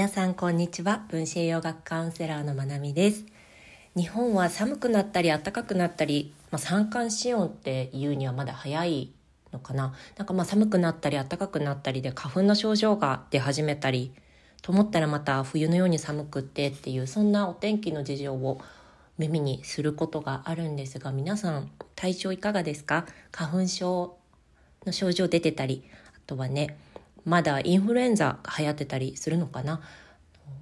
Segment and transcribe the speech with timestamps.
[0.00, 1.04] 皆さんこんにちは。
[1.10, 3.26] 分子栄養学カウンセラーのまなみです。
[3.94, 9.12] 日本は寒くなったり暖かくなったり、まあ、三寒四温っていうにはまだ早い
[9.52, 9.92] のかな。
[10.16, 14.14] なんかまあ寒くなったり暖かくなったりで花粉の症状が出始めたり
[14.62, 18.58] と思ったらまた冬のように寒くってっていうそんなお天気の事情を
[19.18, 23.04] 耳にすることがあるんですが皆さん体調いかがですか？
[23.32, 24.16] 花粉症
[24.86, 25.84] の症状出てたり
[26.16, 26.78] あとはね
[27.24, 29.80] まだインフルエンザが流行ってたりするのかな、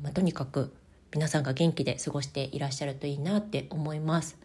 [0.03, 0.75] まあ、とにかく
[1.13, 4.37] 皆さんが元気で過ごしていらっしゃるといいなって思います、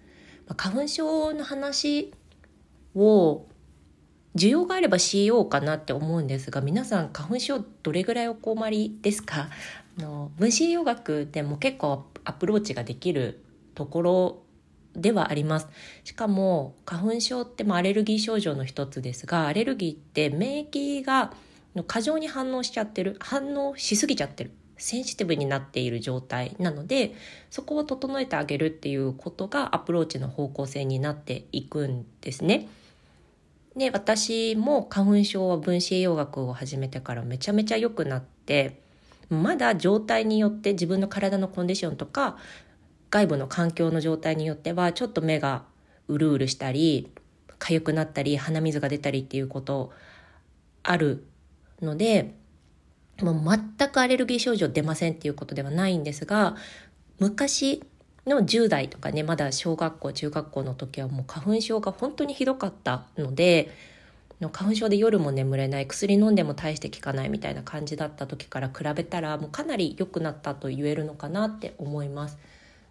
[0.47, 2.13] まあ、花粉症の話
[2.95, 3.45] を
[4.35, 9.49] 需要があればしようかなって思うんですが皆さん花粉症どれぐらいお困りですか？
[9.99, 13.43] あの分子栄養学でも結構アプローチができる
[13.75, 14.43] ところ
[14.95, 15.67] ではあります。
[16.03, 21.33] しかも花粉症ってもアレルギー症状の一つですがアレルギーって免疫が
[21.75, 27.15] の過剰に反応しちゃってる反応しすぎちゃってるセンシティブになっている状態なので
[27.49, 32.67] そこを整えてあげるっていうことがアプローチの方向性になっていくんですね。
[33.75, 38.81] で私も花粉症は分子栄養学を始めてからめちゃめちゃ良くなって
[39.29, 42.37] まだ状態によって自分の体のコンディションとか
[43.09, 45.63] 外部の環境の状態によってはちょっと目が
[46.07, 47.11] うるうるしたり
[47.59, 49.91] 痒くなったり鼻水が出たりっていうこと
[50.83, 51.25] ある
[51.83, 52.33] ので
[53.21, 56.55] もう全くアレルギー症状出ませんっていうことではないんですが
[57.19, 57.83] 昔
[58.25, 63.69] の10代とかねまだ小学校中学校の時はもう花粉症が本当にひどかったので
[64.51, 72.37] 花粉症で夜も眠れない薬飲んでも大して効かないみたいな感じだった時から比べたらもうかなり良くなったと言えるのかなって思います。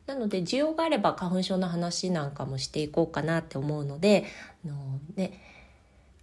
[0.07, 4.25] なので需要があれば花粉症の話なんかもしていこうかなって思うので
[4.65, 5.41] あの、ね、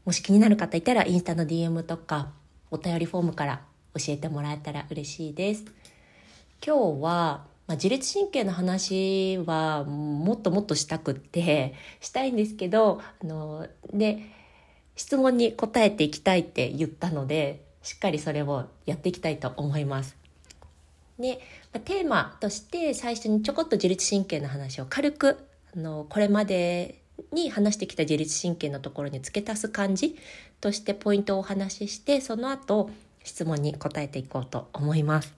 [0.04, 2.30] もし気になる方いたらインスタの DM とか
[2.72, 3.62] お便りフォームから
[3.96, 5.66] 教えてもらえたら嬉しいです。
[6.66, 14.20] 今日は、まあ、自律神経の話はもっともっとしたくってしたいんですけどあので
[14.96, 20.18] 質問に答えていきたいって言ったのでしっかりそれをやっていきたいと思います。
[21.18, 21.40] で、
[21.74, 25.38] まあ、テーマとして最初にちょこっと自律神経の話を軽く
[25.76, 30.18] あのこれまでに話してきた自律神経のところに付け足す感じ
[30.62, 32.90] としてポイントをお話ししてその後
[33.24, 35.34] 質問に答えていこうと思います。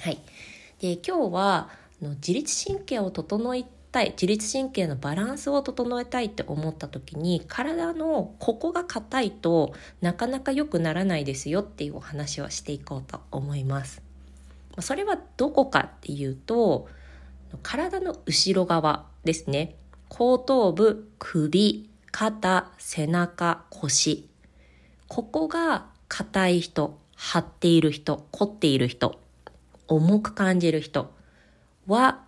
[0.00, 0.18] はい、
[0.80, 1.68] で今日は
[2.00, 14.02] 自律神経を整えたい自律神経のバランスを整えたいって思った時に体のここが硬いとなかなか良くならないですよっていうお話をしていこうと思います。
[14.80, 16.88] それはどこかっていうと
[17.62, 19.76] 体の後ろ側ですね。
[20.14, 24.28] 後頭部、首、肩、背中、腰。
[25.08, 29.18] ここが硬い人、張っている人、凝っている人、
[29.88, 31.10] 重く感じる人
[31.86, 32.20] は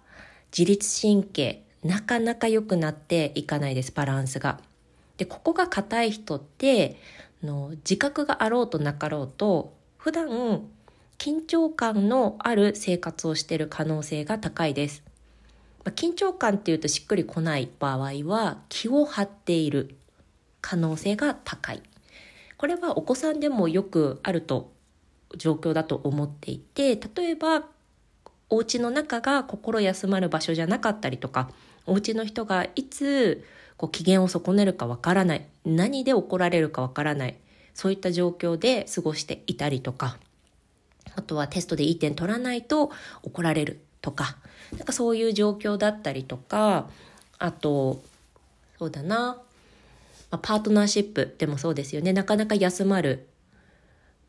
[0.51, 4.61] 自律神経なかなか良くなっていかないです、バランスが。
[5.19, 6.97] で、ここが硬い人って
[7.43, 10.63] の自覚があろうとなかろうと普段
[11.19, 15.03] 緊張感のある生活をしている可能性が高いです。
[15.93, 19.97] 緊張感っていうとしっくりこない場合は気を張っている
[20.61, 21.83] 可能性が高い。
[22.57, 24.73] これはお子さんでもよくあると
[25.37, 27.65] 状況だと思っていて例えば
[28.51, 31.51] お家の中が心休まる場所じゃなかったりとか
[31.87, 33.45] お家の人がいつ
[33.77, 37.37] こう機嫌を損ねるかわからない何で怒られるかわからない
[37.75, 40.19] そういった状況で過ごしていたりとか
[41.17, 42.91] あとはテストでいい点取らないと
[43.23, 44.37] 怒られるとか
[44.73, 46.89] なんかそういう状況だったりとか
[47.39, 48.03] あと
[48.79, 49.37] そうだな、
[50.31, 52.13] まあ、パートナーシップでもそうですよね。
[52.13, 53.27] なかなか休まる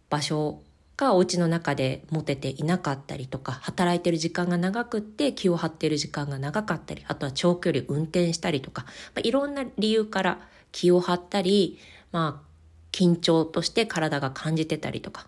[0.09, 0.61] 場所
[0.97, 10.39] がお家の中で持てていなかったりとか働いてる時間が長くって気を張ってる時間が長かったりあとは長距離運転したりとか、まあ、いろんな理由から
[10.71, 11.79] 気を張ったり、
[12.11, 12.45] まあ、
[12.91, 15.27] 緊張として体が感じてたりとか。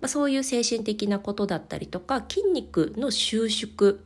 [0.00, 4.00] まあ、そういう精神的なことだったりとか筋肉の収縮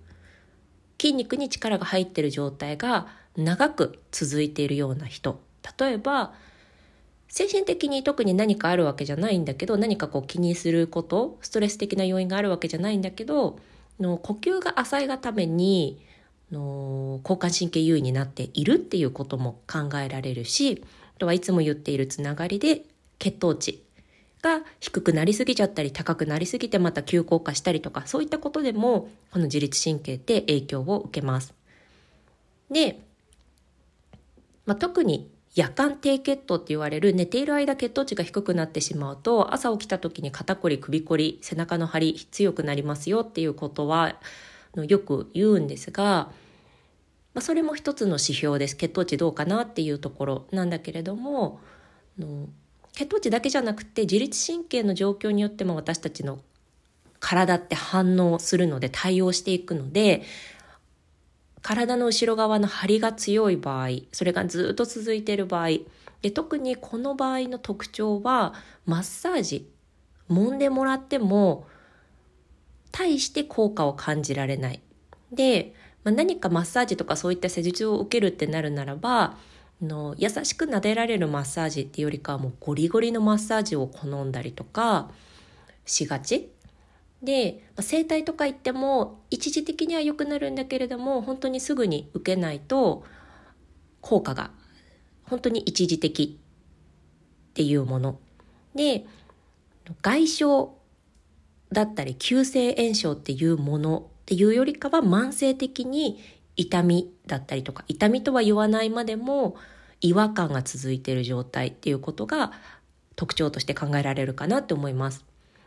[1.00, 3.06] 筋肉に力が入ってる状態が
[3.36, 5.40] 長く続いているような人。
[5.78, 6.32] 例えば
[7.28, 13.58] 精神的に特に何かあるわけじゃないんだけど何かこう気にすることストレス的な要因があるわけじゃないんだけど
[14.00, 16.00] の呼吸が浅いがために
[16.50, 20.82] の交感神経優位になっているっていうことも考えられるし
[21.16, 22.82] あとはいつも言っているつながりで
[23.18, 23.82] 血糖値
[24.42, 31.54] が低くなりすぎちゃったり高くなりすぎてまた急降下したりとかそういったことでもこの自律神経って影響を受けます。
[32.70, 33.00] で、
[34.66, 44.16] まあ、特に夜間低血糖って言われる寝ている間血糖値が低くなってしまうと朝起きた時に肩こり首こり背中の張り強くなりますよっていうことは
[44.76, 46.30] よく言うんですが、
[47.34, 51.60] まあ、それも一つの指標です血糖値どうかなっていうところなんだけれども
[52.98, 56.40] 血糖値だけじゃなくて自律神経の状況によっても私たちの
[57.20, 60.22] 体って反応するので対応していくので
[61.62, 65.68] 体の後ろ側の張りが強い場合それがずっと続いている場合
[66.22, 68.52] で特にこの場合の特徴は
[68.84, 69.70] マッサージ
[70.28, 71.68] 揉んでもらっても
[72.90, 74.82] 大して効果を感じられない。
[75.30, 75.72] で、
[76.02, 79.36] まあ、何かマッサージとかそういった施術を受けるってなるならば
[79.80, 85.10] の優しく撫でられるマッサージっていうよりかはもうゴリゴリのマッサージを好んだりとか
[85.84, 86.50] しがち。
[87.22, 93.04] で、整体とか行っても一時的には良くなるんだけれども本当にすぐに受けないと
[94.00, 94.52] 効果が
[95.24, 96.38] 本当に一時的
[97.50, 98.18] っていうもの。
[98.74, 99.04] で
[100.02, 100.44] 外傷
[101.72, 106.18] だったり急性炎症っていうものっていうよりかは慢性的に
[106.58, 109.56] 痛みだったりとか痛みとは言わないまでも
[110.00, 112.52] 違和感が続いている状態っていうことが
[113.16, 115.24] 特徴として考えられるかなって思います。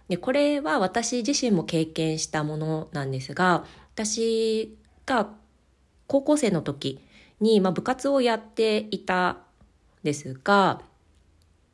[0.09, 5.29] でこれは私自身も経験したものなんですが私が
[6.07, 6.99] 高校生の時
[7.39, 9.37] に、まあ、部活をやっていた
[10.03, 10.81] ですが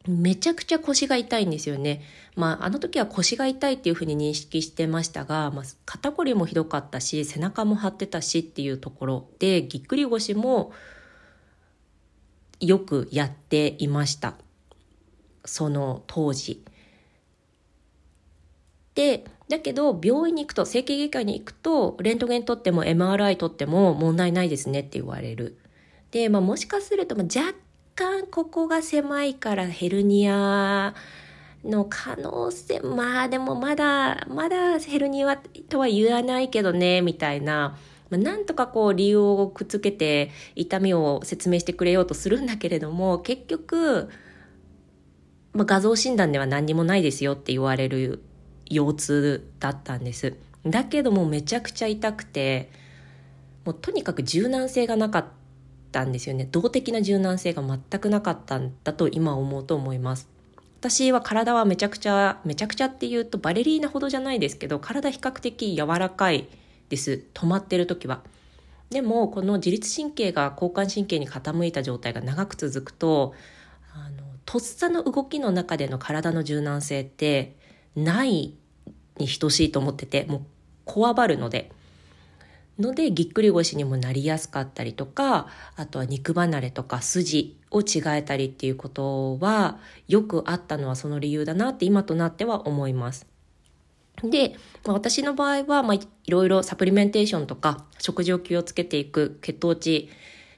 [0.07, 2.01] めちゃくちゃ腰が痛いんですよね。
[2.35, 10.71] まあ、あの時は腰が痛いっていうふうに認識してましたが、まあ、肩こりもひどかったし、背中も張ってたしっていうところで、ぎっくり腰も
[12.59, 14.35] よくやっていました。
[15.45, 16.63] その当時。
[18.95, 25.57] で、だけど病院に行くと、整形外科に行くと、レントゲン取っても MRI 取っても問題ないですねって言われる。
[26.11, 27.53] で、まあもしかすると、まあ、若
[27.97, 30.93] 干ここが狭いからヘルニア
[31.65, 35.35] の可能性、まあでもまだ、まだヘルニア
[35.67, 37.75] とは言わないけどね、みたいな。
[38.11, 44.09] まあ、なんとかこう理由をくっつけて痛みを説明してくれようとするんだけれども、結局、
[45.53, 48.21] まあ、画像診断では何にもないですよって言われる
[48.69, 50.35] 腰痛だったんです。
[50.67, 52.69] だけどもめちゃくちゃ痛くて、
[53.65, 55.25] もうとにかく柔軟性がなかっ
[55.91, 56.45] たんですよね。
[56.45, 60.29] 動的な柔軟性が全くなかったんだと今思うと思います。
[60.79, 66.47] 私は体はめちゃくちゃ、めちゃくちゃっていうとバレリーナほどじゃないですけど、体比較的柔らかい
[66.89, 67.23] です。
[67.33, 68.21] 止まってる時は。
[68.89, 73.33] でも、この自律神経が交感神経に傾いた状態が長く続くと、
[73.93, 77.55] あの、とっさの動きの中での体の柔軟性って
[77.95, 78.53] ない
[79.17, 80.41] に等しいと思ってて、もう
[80.85, 81.71] こわばるので。
[82.79, 93.25] ので、ぎっくり腰にもなりやすかったりとか、あとは肉離れとか筋を違えたりっていうことは、よくあったのはその理由だなって今となっては思います。
[94.23, 100.09] で、まあ、私の場合は、まあ、いろいろサプリメンテーションとか、食事を気をつけていく血糖値、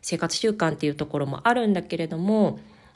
[0.01, 2.55] 生活習慣っていうところもあるんだけれども、やっ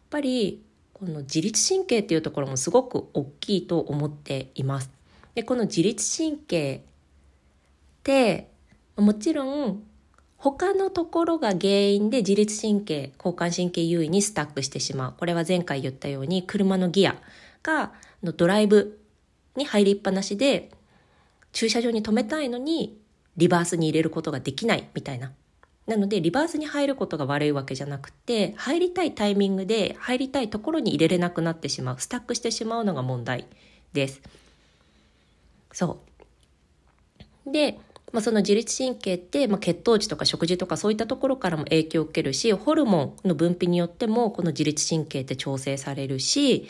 [0.09, 4.89] ぱり、この自律神経っていうところもすごく大きいと思っています。
[5.35, 6.81] で、この自律神経っ
[8.03, 8.52] て、
[8.97, 9.83] もちろん
[10.37, 15.13] 他のところが原因で自律神経、交感神経優位にスタックしてしまう。
[15.17, 17.15] これは前回言ったように車のギア
[17.63, 18.99] がのドライブ
[19.55, 20.69] に入りっぱなしで
[21.53, 22.97] 駐車場に止めたいのに
[23.37, 25.31] リバースに入れることができないみたいな。
[25.87, 31.99] なのでリバースに入ることが悪いわけじゃなくて入りたいタイミングで入りたいところに入れれなくなってしまう。
[31.99, 33.47] スタックしてしまうのが問題
[33.93, 34.21] です。
[35.71, 36.01] そ
[37.47, 37.51] う。
[37.51, 37.79] で、
[38.13, 46.69] まあ、その自律神経って、まあ、血糖値とか食事とかそういったところからも影響を受けるし、ホルモンの分泌によってもこの自律神経って調整されるし、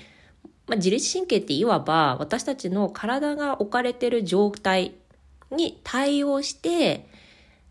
[0.68, 4.94] まあ、自律神経っていわば私たちの体が置かれてる状態
[5.52, 7.06] に対応して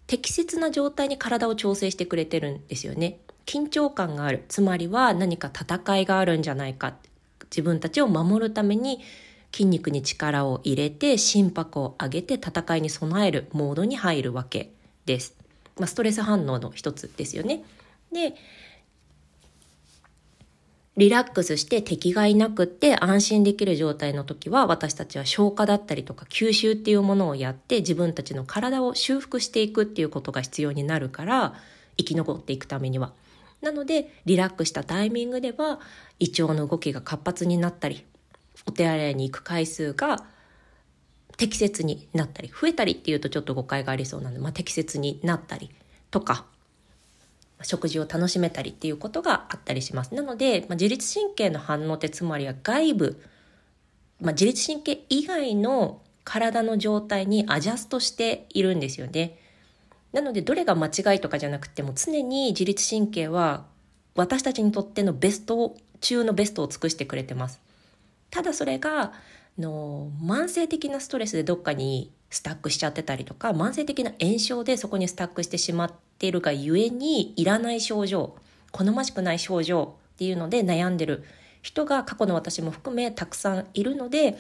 [0.07, 3.21] 適切な状態に体を調整してくれてるんですよね。
[3.47, 4.45] 緊張感がある。
[4.49, 6.95] つまりは何か戦いがあるんじゃないか。
[7.45, 9.01] 自分たちを守るために
[9.53, 14.71] 筋肉に力を入れて心拍を上げて戦いに備えるモードに入るわけ
[15.05, 15.37] です。
[15.79, 17.65] まあ、ストレス反応の一つですよね。
[18.13, 18.35] で、
[20.97, 31.55] リラックスして敵がいなくって安心できる状態の時は私たちは消化だったりとか吸収っていうものをやって自分たちの体を修復していくっていうことが必要になるから
[31.97, 33.13] 生き残っていくためには。
[33.63, 35.81] なのでリラックスしたタイミングでは
[36.19, 38.05] 胃腸の動きが活発になったり
[38.67, 40.25] お手洗いに行く回数が
[41.37, 45.71] 適切になったり、増えたりっていうとちょっと誤解がありそうなので、まあ、適切になったり
[46.11, 46.47] とか、
[47.63, 50.15] 食事を楽しめたりっていうことがあったりします。
[50.15, 53.23] なので、まあ、自律神経の反応ってつまりは外部、
[54.21, 59.39] まあ、自律神経以外の体の状態にアジャストしているんですよね。
[60.13, 63.65] なのでどれが間違いとかじゃなくても常に自律神経は
[64.15, 67.61] 私たちにとってのベスト中のベストを尽くしてくれてます。
[68.33, 69.13] ただそれが
[69.59, 78.35] の慢性的なストレスでどっかにスタックしちゃってたりとか慢性的な炎症でそこにスタックしてしまっているがゆえにいらない症状
[78.71, 81.25] 好ましくない症状っていうので悩んでる
[81.61, 84.39] 人が過去の私も含めたくさんいるので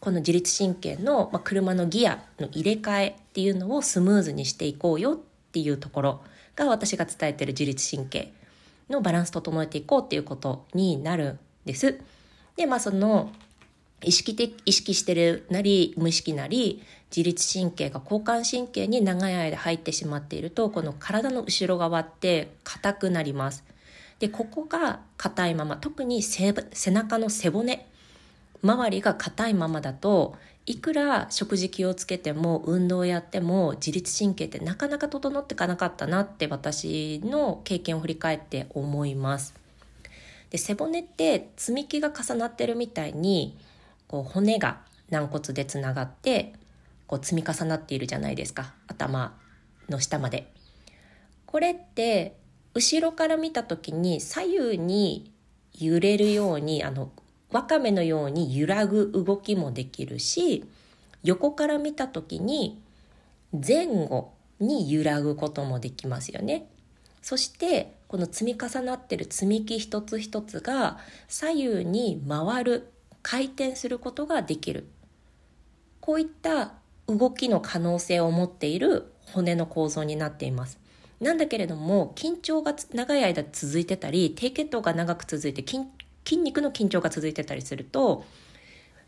[0.00, 5.16] この自律神経の、まあ、車のギアの入れ替えっていうのをスムーズにしていこうよっ
[5.52, 6.20] ていうところ
[6.56, 8.32] が私が伝えてる自律神経
[8.90, 12.00] のバランス整えていこうっていうことになるんです。
[12.58, 13.30] で、まあその
[14.02, 23.64] 意識的、意識してるなり、無意識なり、自律神経が交感神経に長い間入ってしまっていると、この体の後ろ側って硬くなります。
[24.18, 26.52] で、ここが硬いまま、特に背
[26.90, 27.86] 中の背骨
[28.62, 30.36] 周りが硬いままだと
[30.66, 39.54] いくら食事気をつけても運動やっても自律神経ってなかなか整っていかなかったなって私の経験を振り返って思います。
[40.50, 43.58] で背骨って積み木が重なってるみたいに
[44.06, 46.54] こう骨が軟骨でつながって
[47.06, 49.36] こう積み重なっているじゃないですか頭
[49.88, 50.52] の下まで。
[51.46, 52.36] これって
[52.74, 55.32] 後ろから見た時に左右に
[55.78, 57.10] 揺れるようにあの
[57.50, 60.64] わかめのように揺らぐ動きもできるし
[61.22, 62.82] 横から見た時に
[63.52, 66.68] 前後に揺らぐこともできますよね。
[67.22, 70.98] そしてこの積み重なってる積み木一つ一つが
[71.28, 74.88] 左右に回る回転することができる
[76.00, 76.72] こういった
[77.06, 80.80] 動きの可能性を持っている骨の構造になっています
[81.20, 85.84] なんだけれども緊張が長い間続いてたり低血糖が長く続いて筋
[86.24, 88.24] 筋肉の緊張が続いてたりすると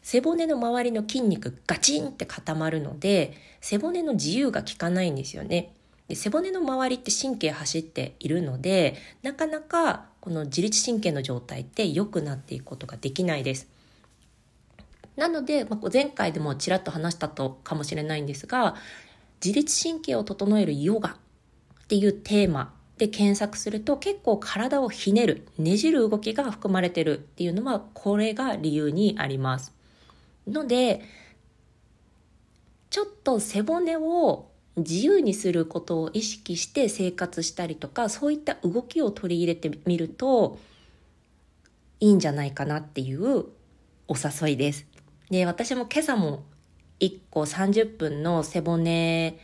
[0.02, 5.75] 背骨の周りの筋肉ガチンって固まるので背骨の自由が効かないんですよね。
[6.10, 13.68] で背骨の周りって神経走っているのでなかなかこの自律神経の状態って良くなっていくことができないです。
[15.14, 18.74] なので、まあ、前回でもちらっと話したとかもしれないんですが
[19.44, 29.72] 自律神経を整えるヨガっていうテーマで検索すると結構体をひねる、ねじる動きが含まれてるっていうのはこれが理由にあります。
[30.48, 31.02] ので、
[32.90, 34.50] ちょっと背骨を
[34.80, 40.58] 自由にすることを意識して生活したりとか、そういった動きを取り入れてみると
[42.00, 43.46] いいんじゃないかなっていう
[44.08, 44.87] お誘いです。
[45.30, 46.44] で、私も今朝も
[47.00, 49.38] 1個30分の背骨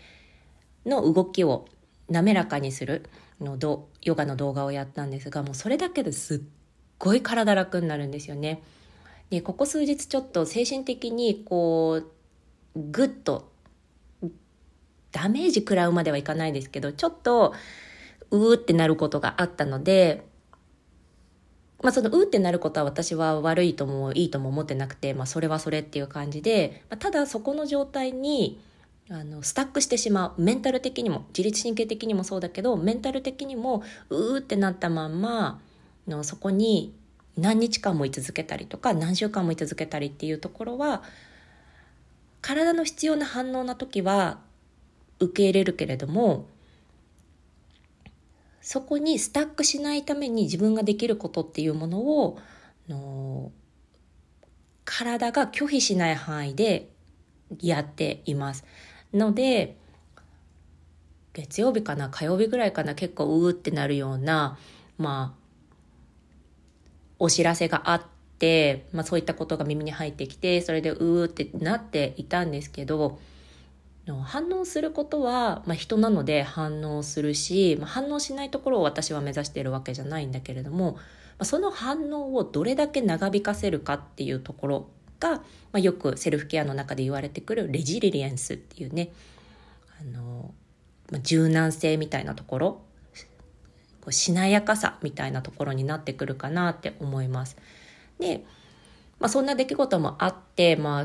[0.84, 1.66] の動きを
[2.08, 3.08] 滑らかにする
[3.40, 6.40] のどヨガの動画をやったんですがもうそれだけですっ
[6.98, 8.62] ごい体楽になるんですよね。
[9.30, 12.02] でここ数日ちょっと精神的にこ
[12.76, 13.50] うグッと
[15.12, 17.54] ダメージ食らうまではいかないですけどちょっと
[18.30, 20.26] うーってなることがあったので
[21.82, 28.58] まあそのうーってなることは私は悪いともいいとも思ってなくて、まあそれはそれっていう感じで、まあ、ただそこの状態に
[29.10, 35.60] あのスタックしてしまうメンタル的にも自律神経的にもそうだけどメンタル的にもうーってなったまんま
[36.08, 36.92] のそこに
[37.36, 41.02] 何日間も居続けたりとか何週間も居続けたりっていうところは
[42.40, 44.38] 体の必要な反応な時は
[45.20, 46.46] 受け入れるけれども
[48.60, 52.38] そこにスタックしないために自分ができることっていうものを
[52.88, 53.52] の
[54.84, 56.88] 体が拒否しない範囲で
[57.60, 58.64] やっています。
[59.12, 59.76] ので
[61.32, 64.58] 月曜日かな火曜日ぐらいかな結構うーってなるような
[64.98, 65.46] まあ
[67.18, 68.02] お知らせがあっ
[68.38, 73.18] て、まあ、そういったことが耳に入ってきてそれでうーってなっていたんですけど
[74.14, 81.00] 反応することは、まあ、人なので反応するし、まあ、反応しないところを私は目指しているわけじゃないんだけれども、ま
[81.40, 85.42] あ、その反応をどれだけ長引かせるかっていうところが、ま
[85.74, 89.10] あ、よくセルフケアの中で言われてくるレジリリエンスっていうね
[90.00, 90.54] あの、
[91.10, 92.70] まあ、柔軟性みたいなところ
[94.02, 97.56] こうしなやかさみたいなところになってくるかなって思います。
[98.20, 98.44] で、
[99.18, 101.02] まあ、そんな出来事もあって、まあ、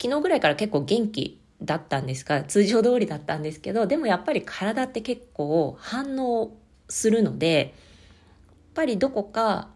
[0.00, 6.52] 昨日ぐらいから結構元気だったんですが通常通りだったんですけどでもやっぱり体って結構反応
[6.88, 7.72] するのでやっ
[8.74, 9.68] ぱりどこか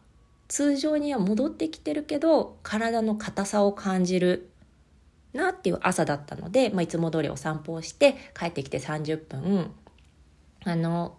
[0.48, 4.50] 通常には戻ってきてるけど体の硬さを感じる
[5.32, 9.70] なっていう朝だったので、まあ、いつも通りお散歩をして帰ってきて30分
[10.64, 11.16] あの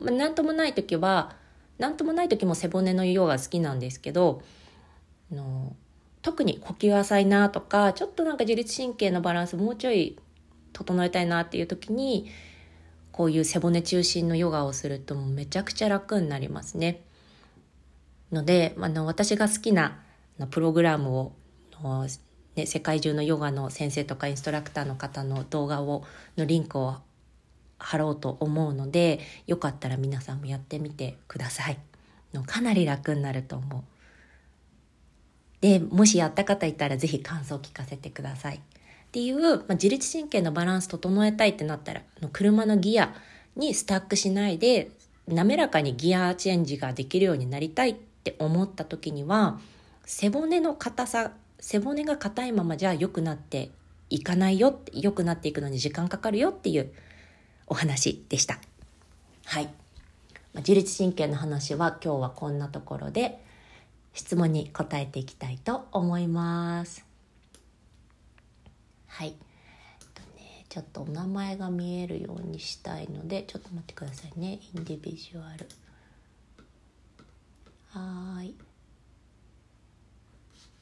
[0.00, 1.34] まあ、なんともない時は
[1.78, 4.42] なんともない時も背骨のヨガ好きなんですけど
[5.32, 5.74] あの
[6.26, 10.18] 特に呼吸浅いなとかちょっとなんか自律神経のバランスもうちょい
[10.72, 12.28] 整えたいなっていう時に
[13.12, 17.00] こういう背骨中心のヨガをするとめちゃくちゃ楽になりますね。
[18.32, 20.00] のであの私が好きな
[20.50, 21.32] プログラムを
[22.56, 26.02] ね、世界中のヨガの先生とかインストラクターの方の動画を
[26.36, 26.96] のリンクを
[27.78, 31.78] 貼ろうと思うのでよかったら皆さんもやってみてください。
[32.34, 33.95] のかなり楽になると思う。
[35.66, 38.56] でもしやった方いたら是非感想を聞かせてください。
[38.58, 38.60] っ
[39.10, 43.12] ていう、まあ、自律神経のバランス整えたいってなったらの車のギア
[43.56, 44.90] にスタックしないで
[45.26, 49.58] 滑らかにギアチェンジができるようになりたいって思った時には
[50.04, 53.70] 背骨の硬さ背骨が硬いままじゃ良くなって
[54.08, 56.92] いかないよ良くなっていくのに時間かかるよっていう
[57.66, 58.60] お話でした。
[59.46, 59.68] はい。
[60.54, 63.44] 自律神経の話は今日はこんなところで
[64.16, 67.04] 質問に答えていきたいと思います。
[69.06, 69.32] はい。
[70.14, 74.58] とね、ちょっとお名前が見えるようにしたいのでちょっと待ってくださいね。
[74.74, 75.68] インディビジュアル。
[77.90, 78.54] はい。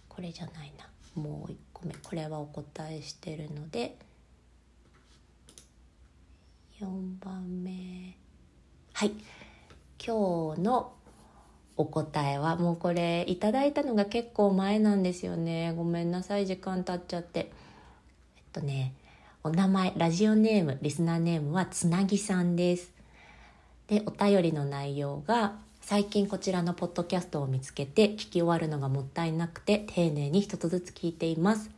[0.08, 0.88] これじゃないな。
[1.20, 1.94] もう1個目。
[1.94, 3.98] これはお答えしてるので。
[6.80, 6.86] 4
[7.24, 8.16] 番目
[8.92, 9.12] はい
[10.04, 10.93] 今日の
[11.76, 15.72] お答えはもうこれいただいたのが結構前なんですよね。
[15.76, 17.50] ごめんなさい時間経っちゃって。
[18.36, 18.94] えっとね
[19.42, 22.92] お名前ラジオネームリスナーネームはつなぎさんです。
[23.88, 31.70] でお便りの内容が最近こちらのポッドキャストを見つけて聞き終わるのがもったいなくて丁寧に一つずつ聞いています。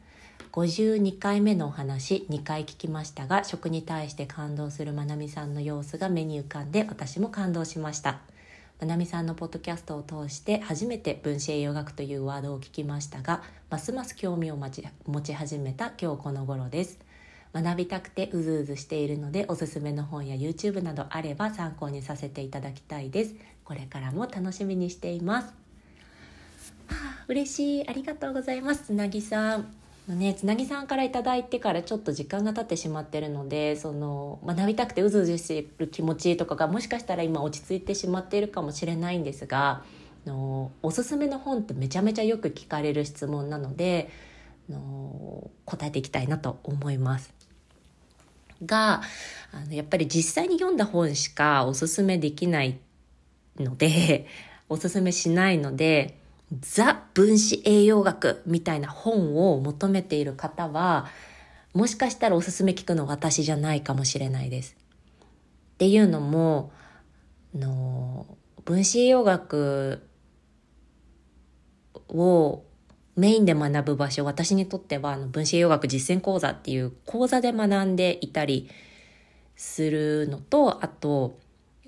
[0.52, 8.20] 52回目のお話2回聞きましたが食に対して感動するまなみさんの様子が目に浮かんで私も感動しました。
[8.80, 14.70] まなみさんのポッドキャストを通して初めて分子栄養学というワードを聞きましたがますます興味を持
[15.22, 16.98] ち始めた今日この頃です。
[17.55, 23.35] 学びたくてうずうずしているのでおすすめの本や YouTube などあれば参考にさせていただきたいです。
[23.64, 25.48] これからも楽しみにしています、
[26.88, 27.88] はあ、嬉しい。
[27.88, 28.85] ありがとうございます。
[28.85, 29.86] つなぎさん。
[30.09, 39.83] のね、つなぎさんから頂いてからちょっと時間が経ってしまってるのでその学びたくてうずうずしてる気持ちとかがもしかしたら今落ち着いてしまっているかもしれないんですが
[40.25, 44.11] のおすすめの本ってめちゃめちゃよく聞かれる質問なので
[44.69, 47.33] の答えていきたいなと思います。
[48.64, 49.03] が
[49.53, 52.79] あのやっぱり実際に読んだ本しかおすすめできない
[53.59, 54.27] ので
[54.69, 56.19] おすすめしないので
[56.61, 61.06] ザ分子栄養学みたいな本を求めている方は、
[61.74, 64.76] もしかしたらおすすめ聞くの私じゃないかもしれないです。
[65.74, 66.72] っていうのも、
[67.54, 68.26] の
[68.64, 70.02] 分子栄養学
[72.09, 72.62] を
[73.16, 78.68] メインで学ぶ場所、私にとってはあの分子栄養学実践講座っていう講座で学んでいたり
[79.56, 81.38] するのと、あと、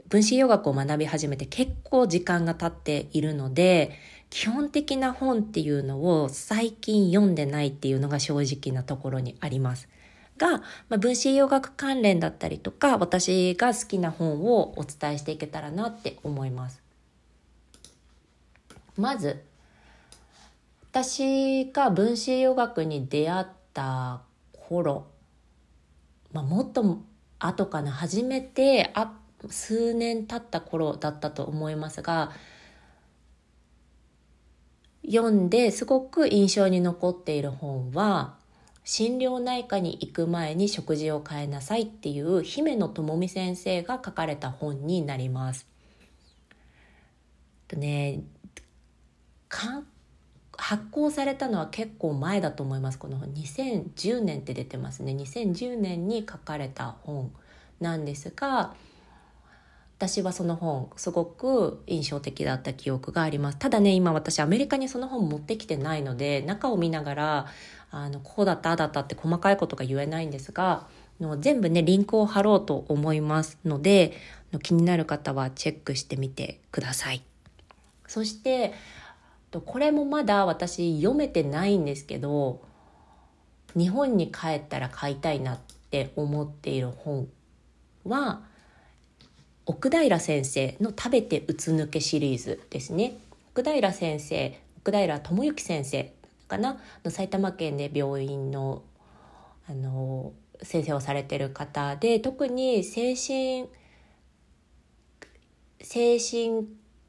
[0.09, 3.92] 分子栄養学を学び始めて結構時間が経っているので、
[4.31, 9.88] 基本的な本っていうのを最近読んでないっていうのが正直なところにあります。
[10.38, 16.81] が、まあ、分子栄養学関連だったりとか、私が好きな本をお伝えしていけたらなって思います。
[18.97, 19.43] まず、
[20.91, 25.07] 私が分子栄養学に出会った頃、
[26.33, 27.03] まあ、もっと
[27.38, 29.12] 後かな、初めてあ
[29.51, 32.33] 数年経った頃だったと思いますが、
[35.05, 38.35] 読んですごく印象に残っている本は
[38.85, 45.67] 心療内科に行く前に食事を変えなさいっていう姫野智美先生が書かれた本になります。
[47.69, 48.23] とね
[50.57, 57.33] 発行されたのは結構前だと思いますこの2010年って出てますね2010年に書かれた本
[57.81, 58.75] なんですが
[59.99, 63.59] 私はその本すごく印象的だった記憶があります。
[63.59, 67.47] ただね今私アメリカにその本持ってきてないので中を見ながら
[67.91, 70.87] あのこうだったああだったって細かいことが言えないんですが
[71.19, 74.13] の全部ねリンクを貼ろうと思いますので
[74.53, 77.25] の気になる方はチェックしてみてください。
[78.07, 78.75] そして
[79.51, 82.61] これもまだ私読めてないんですけど
[83.77, 85.59] 日本に帰ったら買いたいなっ
[85.91, 87.27] て思っている本
[88.05, 88.43] は
[89.71, 93.19] 奥平先生の食べてうつ抜けシリーズですね。
[93.55, 96.11] 奥平先生、奥平智之先生
[96.49, 96.81] かな？
[97.05, 98.83] の埼玉県で病院の
[99.69, 103.69] あの先生をされてる方で特に精神
[105.83, 106.67] 精神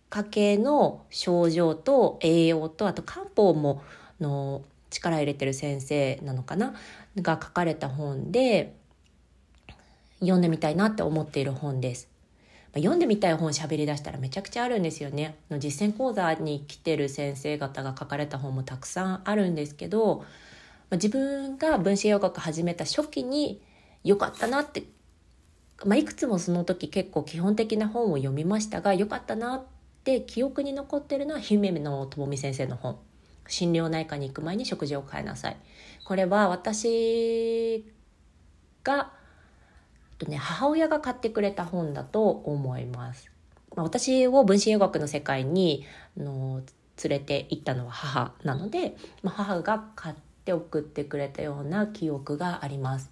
[0.09, 3.81] 科系の症状と栄養とあと漢方も
[4.19, 6.75] の力入れてる先生なのかな？
[7.15, 8.75] が書かれた本で
[10.19, 12.08] 読んでみたいなって思っている本です。
[12.75, 15.35] 読んでみたい本喋り出したらめちゃくちゃあるんですよね。
[15.57, 20.23] 実践講座に来てる先生方が書かれた本もたくさんあるんですけど
[20.91, 23.61] 自分が分子栄養学始めた初期に
[24.03, 24.83] 良かったなって、
[25.85, 29.63] まあ、いくつもその時結構基本的な本を読みましたが良かったなっ
[30.03, 32.97] て記憶に残ってるのは姫野智美先生の本
[33.47, 35.57] 「心療内科に行く前に食事を変えなさい」
[36.05, 37.85] これは私
[38.83, 39.11] が
[40.19, 43.31] とね、母親が買ってくれた本だと思います。
[43.75, 45.85] まあ、私を分子栄学の世界に
[46.19, 46.61] あの
[47.03, 53.09] 連れて行ったのは母なので、まあ、母が買って送ってくれたような記憶があります。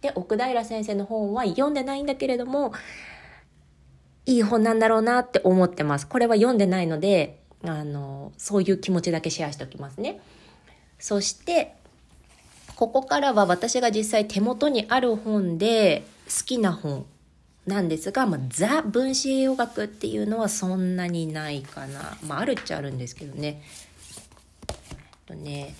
[0.00, 2.72] で奥平先生の本は読んでないんだけれども
[4.24, 6.06] いい本なんだろうなって思ってます。
[6.06, 10.20] これは読んでないのであのそういう気持ちだけシェアしておきますね。
[10.98, 11.74] そして
[12.80, 17.04] ここからは私が実際手元にある本で好きな本
[17.66, 22.16] なんですが、まあ、ザ分子栄養学っていうのはそんなにないかな。
[22.26, 23.60] まあ、あるっちゃあるんですけどね。
[25.26, 25.74] とね、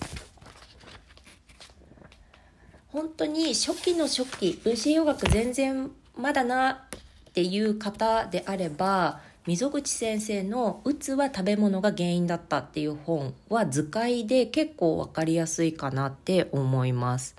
[2.89, 17.35] 本当に初期の初期、分子栄養学全然まだなっていう方であれば、溝口先生の「うつは食べ物が原因だった」っていう本は図解で結構分かりやすいかなって思います。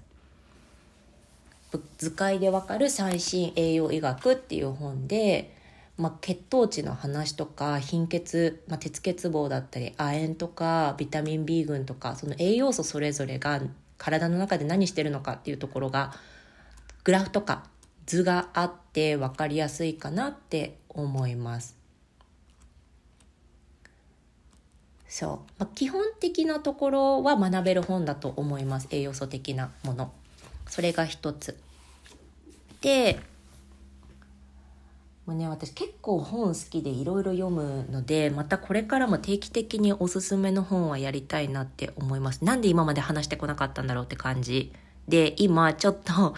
[1.99, 5.55] 図解でわかる最新栄養医学っていう本で、
[5.97, 13.63] まあ、血糖値の話とか貧血、まあ、鉄欠乏だったり亜鉛とかビタミン B 群とかその栄養素それぞれが
[13.97, 16.13] 体の中で何してるのかっていうところが
[17.05, 17.65] グラフとか
[18.07, 21.82] 図があって分かりやすいかなって思います。
[25.13, 30.11] そう、まあ、基本的なところは学べる本だと思います栄養素的なもの。
[30.71, 31.59] それが一つ。
[32.81, 33.21] で、
[35.27, 42.43] もうね、私結構本好きでいろいろ読むので、またこれからも定期的におすすめの本はやりたいなって思います。
[42.43, 44.73] なんで今まで話してこなかったんだろうって感じ。
[45.09, 46.35] で、今ちょっと、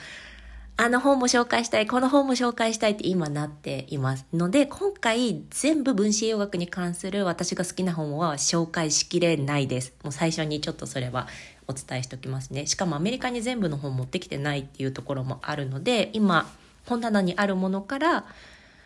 [0.76, 4.26] あの本も紹介したい、この本も紹介したいって今なっています。
[4.32, 9.94] ので、今回全部分子栄養学に関する私が好きな本は紹介しきれないです。
[10.02, 11.28] もう最初にちょっとそれは
[11.66, 16.46] お伝えしておきますねしかもアメリカに全部の本持ってきてないっていうところもあるので今
[16.86, 18.24] 本棚にあるものから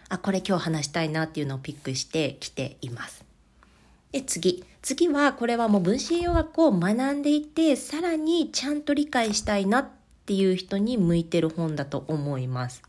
[0.09, 3.25] あこれ今日話したいなっていうのをピックしてきています
[4.13, 9.98] で次次はこれはもう分子栄養学を学んでいてさらにちゃんと理解したいなって
[10.29, 12.83] ていう人に向いてる本だと思います。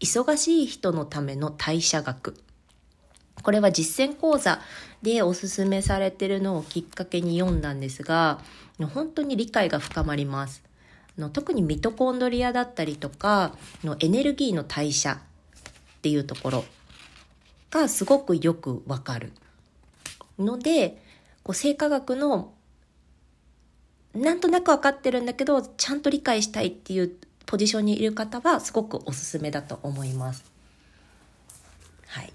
[0.00, 2.36] 忙しい人のための代謝学。
[3.42, 4.60] これは実践講座
[5.00, 8.40] でおすすめされてるのをきっかけに読んだんですが
[8.92, 10.62] 本当に理解が深まります。
[11.16, 15.18] の特にミトコンドリアだったりとかのエネルギーの代謝っ
[16.02, 16.64] ていうところ
[17.70, 19.32] がすごくよくわかる。
[20.38, 21.02] ので
[21.42, 22.52] こう生化学の
[24.14, 27.12] なんとなく分かってるんだけどちゃんと理解したいっていう
[27.46, 30.44] ポジションにいる方はすごくおすすめだと思います。
[32.06, 32.32] はい。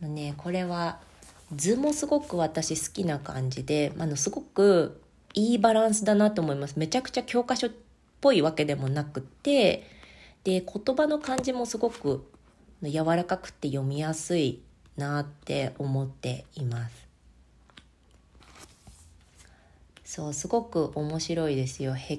[0.00, 0.98] ねこれは
[1.54, 5.00] 図もすごく私好きな感じであのすごく
[5.34, 6.78] いいバランスだなと思います。
[6.78, 7.70] めちゃくちゃ教科書っ
[8.20, 9.86] ぽいわけでもなくて、
[10.44, 12.28] で、言葉の感じもすごく
[12.82, 14.60] 柔らかくて読みやすい
[14.96, 17.07] なって思っています。
[20.08, 21.92] そう、すごく面白いですよ。
[21.92, 22.16] 赤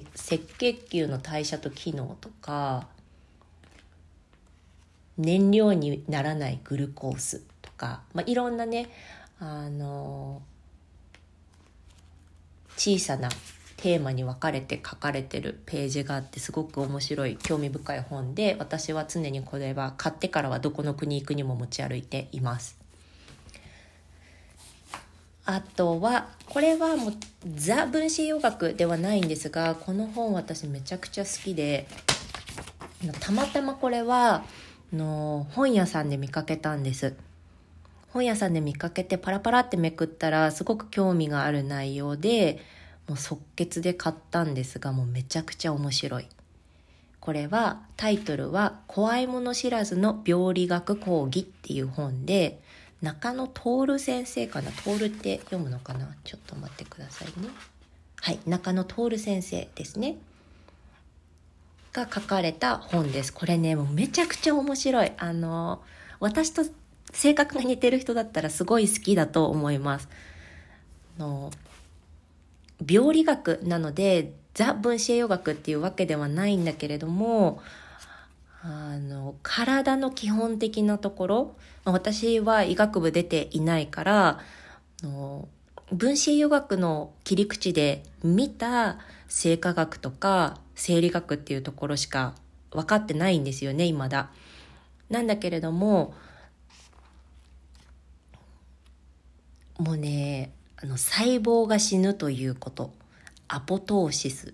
[0.58, 2.86] 血球の代謝と機能とか、
[5.18, 8.88] 燃料にならないグルコースとか、まあ、いろんなね、
[9.40, 10.40] あの
[12.76, 13.28] 小さな
[13.76, 22.79] テーマに分かれて書かれてるページがあってすごく面白い興味深い本で私は常にこれは買ってからはどこの国行くにも持ち歩いています。
[25.44, 27.14] あとはこれはもう
[27.54, 31.86] ザ分子栄養学ではないんですがこの本私めちゃくちゃ好きで
[33.20, 34.44] たまたまこれは
[34.92, 37.14] の本屋さんで見かけたんです。
[38.12, 42.60] 本屋さんで見かけてパラパラってめくったらすごく興味がある内容で
[43.08, 46.26] もう即決で買ったんですがもうめちゃくちゃ面白い。
[47.20, 52.60] これはタイトルは「怖いもの知らずの病理学講義」っていう本で
[53.02, 54.70] 中野徹先生かな？
[54.72, 56.08] 徹って読むのかな？
[56.24, 57.48] ちょっと待ってくださいね。
[58.20, 60.16] はい、中野徹先生ですね。
[61.92, 63.32] が書かれた本です。
[63.32, 65.12] これね、もうめちゃくちゃ面白い。
[65.16, 65.82] あの、
[66.20, 66.62] 私と
[67.12, 70.08] 性格が似てる人だったらすごい好きだと思います。
[71.18, 71.50] の
[72.86, 77.60] 病理学なのでザ分子栄養学っていうわけではないんだけれども
[78.62, 84.40] あの体の基本的なところ私は医学部出ていないから
[85.92, 92.34] 分子栄養学の切り口で見た生化学とか生理学っていうところしか
[92.70, 94.30] 分かってないんですよね未だ。
[95.08, 96.14] なんだけれども
[99.78, 102.92] もうねあの細胞が死ぬということ
[103.48, 104.52] アポトーシス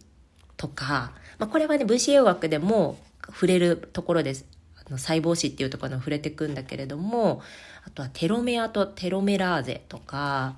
[0.56, 4.46] とか、まあ、これはね分子栄養学でも触れるところです。
[4.76, 7.42] あの細胞子っていうところに触れていくんだけれども
[7.84, 10.54] あとはテロメアとテロメラーゼとか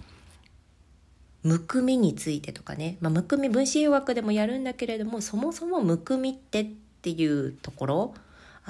[1.42, 6.66] むくみについてとかね、まあ、むくみ分子栄養学でもやるんだけれどもそもそもむくみってっ
[7.00, 8.14] ていうところ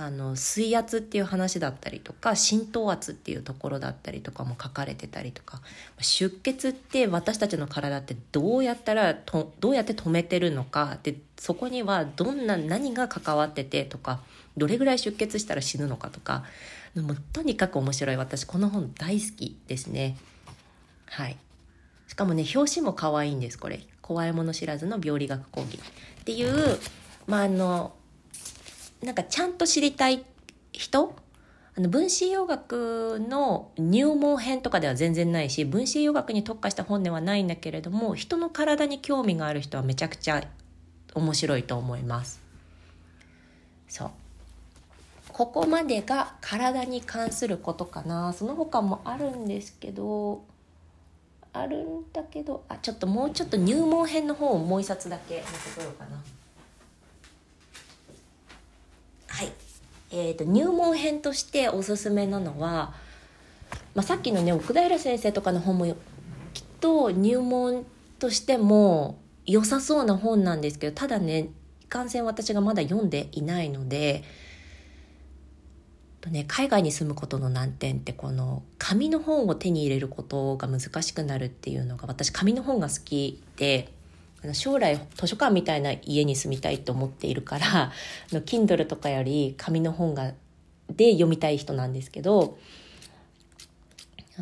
[0.00, 5.60] あの水圧っていう話だったりとか浸透圧っていうところだったりとかも書かれてたりとか
[6.00, 14.20] 出血って私たちの体ってどうやったらとどうやって止めてるのかでそこにはどんな何が関わっててとか
[14.56, 16.44] どれぐらい出血したら死ぬのかとか
[16.94, 18.16] もとにかく面白い。
[18.16, 20.16] 私この本大好きですね。
[21.06, 21.36] はい。
[22.06, 23.80] しかもね表紙も可愛いんですこれ。
[24.00, 25.78] 怖いもの知らずの病理学講義。
[26.20, 26.78] っていう
[27.26, 27.92] まああの
[29.02, 30.24] なんかちゃんと知りたい
[30.72, 31.14] 人？
[31.76, 40.42] あの分子栄養学の入門編とかでは全然ないし分子栄養学に特化した本ではないんだけれども人の体に興味がある人はめちゃくちゃ
[41.14, 42.40] 面白いと思います。
[43.88, 44.10] そう。
[45.28, 48.32] ここまでが体に関することかな。
[48.32, 50.42] その他もあるんですけど
[51.52, 56.20] あるんだけどあちょっともうちょっと入門編の方をもう一冊だけ持ってこようかな。
[59.28, 59.52] はい。
[60.10, 62.94] えーと、入門編としておすすめなのは、
[63.94, 65.86] まあ、さっきのね奥平先生とかの本も
[66.54, 67.84] きっと入門
[68.18, 71.50] としても良さそうな本なんですけどただね
[71.82, 74.24] いかんせん私がまだ読んでいないので
[76.20, 83.92] とね、海外に住むことの難点ってこの紙の本を手に入れることが難しくなるっていうのが私紙の本が好きで
[84.52, 87.92] 将来図書館みたいな家に住みたいと思っているから
[88.30, 90.32] Kindle とかより紙の本が
[90.90, 92.58] で読みたい人なんですけど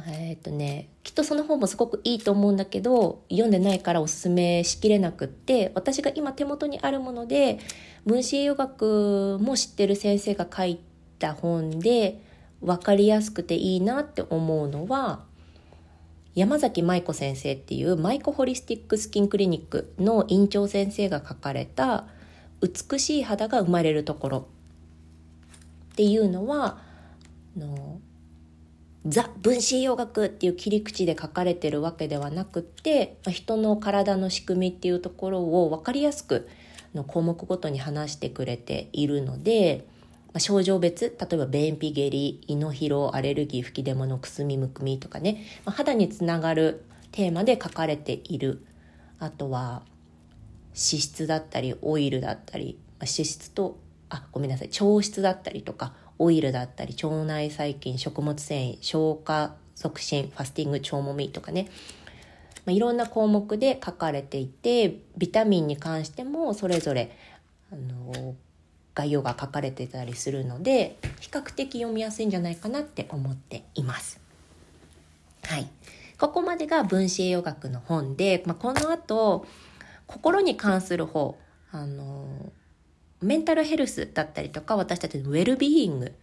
[0.08, 7.58] えっ、とねきっとその本もすごくいいと思うんだけど読んでないからおすすめしきれなくって私が今手元にあるもので
[8.04, 10.80] 分子栄養学も知ってる先生が書い
[11.18, 12.20] た本で
[12.60, 15.24] 分かりやすくていいなって思うのは
[16.36, 22.04] 山崎舞子先生っていうマイコホリスティックスキンクリニックの院長先生が書かれた
[22.60, 24.38] 「美しい肌が生まれるところ」
[25.92, 26.82] っていうのは
[27.56, 28.00] の
[29.06, 36.48] ザ分子栄養学っていう切り口で書かれてるわけではなくって人の体の仕組みっていうところを分かりやすく
[36.94, 39.86] の項目ごとに話してくれているので
[40.36, 48.64] あ、症状別例えば便秘下痢胃の疲労アレルギー吹き出物くすみむくみとかね、まあ、肌につながるテーマで書かれている。
[49.18, 49.82] あとは
[50.74, 53.78] 脂質だったりオイルだったり、まあ、脂質と
[54.10, 61.68] あごめんなさい腸質だったりとかオイルだったり腸内細菌食物繊維消化促進ファスティング腸もみとかね。
[62.66, 67.16] まあ、いろんな項目で書かれていてビタミンに関してもそれぞれ
[67.72, 68.34] あの
[68.96, 74.18] 概要が書かれてたりするので比較的読みやすいんじゃないかなって思っています。
[75.44, 75.68] はい。
[76.18, 79.46] ここまでが分子栄養学の本で、まあ、この後
[80.06, 81.38] 心に関する方
[81.70, 82.50] あの
[83.20, 86.14] メンタルヘルスだったりとか私たちのウェルビーイング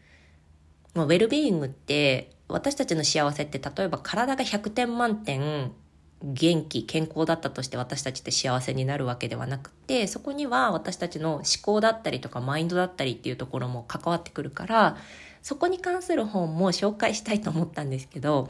[0.95, 5.71] ウェルビーイングって私たちの幸せって例えば体が100点満点
[6.23, 14.97] 元気健康だったとして私たちって幸せになるわけではなくてそこには私たちの思考だったりとかマインドだったりっていうところも関わってくるから
[15.41, 18.49] そこに関する本も紹介したいと思ったんですけど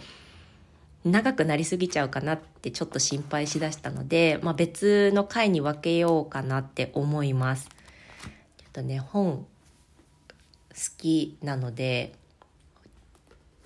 [1.03, 7.67] 長くなりすぎちゃうかなってちょっと心配しだしたので、まあ、別の回に分けようかなって思います。
[8.57, 9.45] ちょっとね本好
[10.97, 12.13] きなので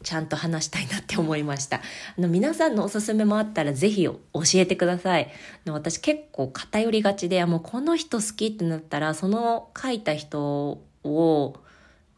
[0.04, 1.78] ちゃんと話したいなって思いました。
[1.78, 1.82] あ
[2.22, 4.20] の皆さんのおすすめもあったらぜひ教
[4.56, 5.30] えてください。
[5.68, 11.56] 私結構偏りがちで、もうこの人好きってなったら、その書いた人を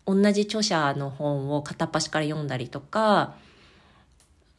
[0.05, 3.35] 同じ著者の本を片っ端から読んだりとか、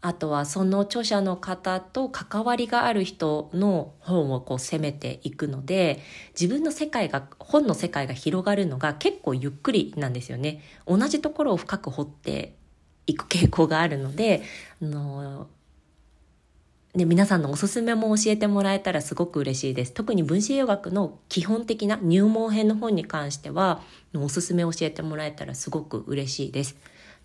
[0.03, 6.01] あとはその著者の方と関わりがある人の本をこう攻めていくので
[6.39, 12.55] 自分の世界が本の世界が広がるのが結構ゆっくりなんですよね同じところを深く掘って
[13.07, 14.43] いく傾向があるので、
[14.83, 15.49] あの
[16.95, 19.93] ね、皆さんのおすすめも教えてもらえたらすごく嬉しいです。
[19.93, 23.81] 特に分子栄養学の基本的な入門編の本に関しては、
[24.15, 26.77] おすすめ教えてもらえたらすごく嬉しいです。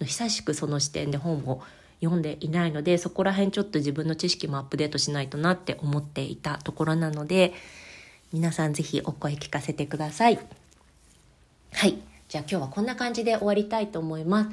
[0.03, 1.63] 久しくその視点で本を
[1.99, 7.53] 読んでいないので、そこら辺ちょっと自分の知識もアップデートしないとなって思っていたところなので、
[8.31, 10.39] 皆さんぜひお声聞かせてください。
[11.73, 11.97] はい。
[12.27, 14.49] じゃあ今日はこんな感じで終わりたいと思います。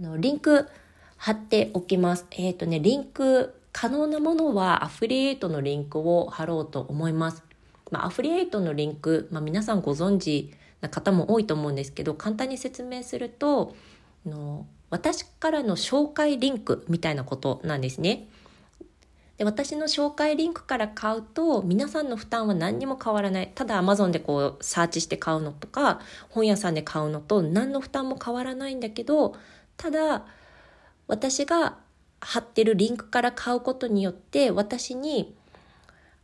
[0.00, 0.68] の、リンク
[1.16, 2.26] 貼っておきます。
[2.32, 7.42] えっ、ー、とね、リンク可能なものはアフリエイトのリンクを貼ろうと思います。
[7.90, 13.74] まあ、アフリエイトのリンク、まあ、皆さんご存知な方も多いと思うんですけど、簡単に説明すると、
[14.24, 18.28] の私からの紹介リンクみたいなことなんですね。
[19.38, 29.36] で私の紹介リンクから買うと皆さんの負担は何にも変わらないただ Amazon でこうサーチして買うのとか本屋さんで買うのと何の負担も変わらないんだけど
[29.76, 30.24] ただ
[31.06, 31.78] 私が
[32.20, 35.36] 貼ってるリンクから買うことによって私に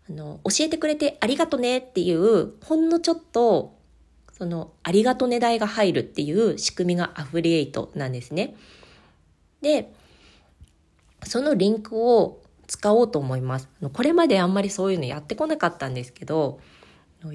[0.08, 3.76] あの教えてくれてありがとねっていうほんのちょっと
[4.32, 8.56] そのありがとね代が入るっていう仕組みがアフリエイトなんですね。
[9.60, 9.92] で
[11.24, 13.68] そのリンクを使おうと思います。
[13.92, 16.58] これまであんまりそういうのやってこなかったんですけど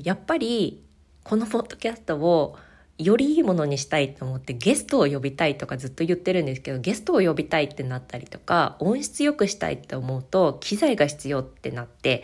[0.04, 0.84] やっぱり
[1.24, 2.58] このポッドキャストを
[2.98, 12.24] よりいいものにしたいと思ってゲストを呼びたいとかずっと言ってるんですけどゲストを呼びたいってなったりとか音質良くしたいって思うと機材が必要ってなって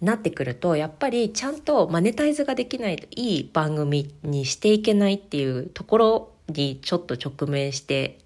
[0.00, 8.18] なってくるとやっぱりちゃんとマネタイズができないといい番組にしていけないっていうところにちょっと直面して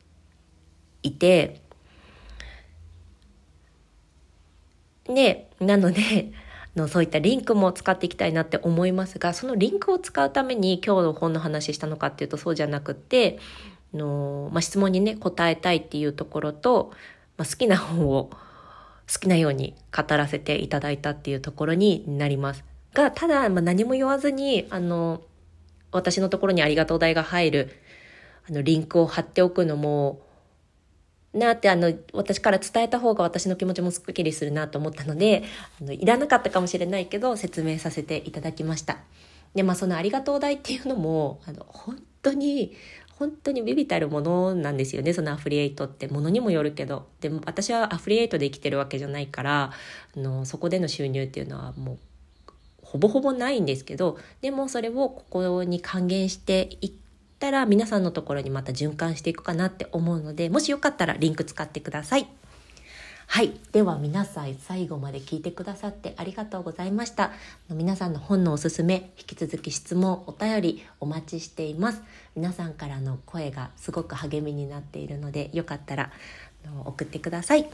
[1.02, 1.60] いて
[5.04, 6.32] でなので
[6.76, 13.38] のそういったリンクも使っていきたいなって思いますがそのリンクを使うために今日の本の話したのかっていうとそうじゃなくって
[13.94, 16.92] の、まあ、質問にね答えたいっていうところと、
[17.36, 18.30] まあ、好きな本を
[19.12, 22.64] 好きなように語らせていただいたっていうところになります。
[22.92, 25.22] がただ、まあ、何も言わずにあの
[25.92, 27.70] 私のところにありがとう代が入る
[28.48, 30.20] あのリンクを貼っておくのも
[31.36, 35.44] なってあの私から伝えた方が私の気持ちもすっきりするなと思ったので
[35.80, 38.98] あのいらなかったかもしれないけど説明させていただきました。
[39.54, 42.74] でまあそのありがとう代っていうのもあの本当に
[43.18, 45.14] 本当にビビたるものなんですよね。
[45.14, 47.06] そのアフリエイトってものにもよるけど。
[47.20, 49.72] でも私はアフリエイトで生きてるわけじゃないから
[50.16, 51.98] あのそこでの収入っていうのはもう
[52.82, 54.18] ほぼほぼないんですけど。
[54.42, 57.05] でもそれをここに還元していって
[57.38, 62.26] たら皆さんのところにまた循環していくかなって思うのでもしよかったらリンク使ってください。
[63.28, 63.52] はい。
[63.72, 67.32] では皆さん最後まで聞いてくださってありがとうございました。
[67.68, 72.02] 皆さんの本のおすすめ、引き続き質問、お便りお待ちしています。
[72.36, 76.12] 皆さんからの声がすごく励みになっているので、よかったら
[76.84, 77.68] 送ってください。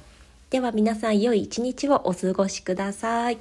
[0.50, 3.38] では皆さん良い一日をお過ごしください。